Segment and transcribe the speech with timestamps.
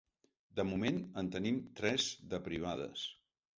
[0.59, 3.07] De moment, en tenim tres de privades.